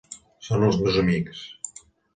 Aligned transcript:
Són 0.47 0.65
els 0.69 0.81
meus 0.87 0.99
amics. 1.05 1.47